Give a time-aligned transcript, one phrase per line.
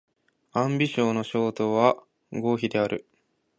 [0.53, 1.95] 安徽省の省都は
[2.31, 3.05] 合肥である